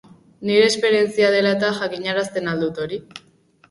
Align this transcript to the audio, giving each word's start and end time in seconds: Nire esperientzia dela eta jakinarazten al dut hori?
Nire 0.49 0.63
esperientzia 0.69 1.29
dela 1.37 1.53
eta 1.59 1.71
jakinarazten 1.83 2.53
al 2.55 2.67
dut 2.69 2.85
hori? 2.89 3.05